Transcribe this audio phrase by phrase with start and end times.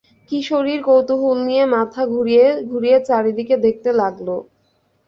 [0.31, 4.27] কিশোরীর কৌতূহল নিয়ে মাথা ঘুরিয়ে ঘুরিয়ে চারদিকে দেখতে লাগল।